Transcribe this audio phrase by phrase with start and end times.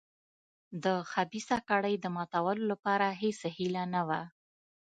[0.83, 4.21] د خبیثه کړۍ د ماتولو لپاره هېڅ هیله نه وه.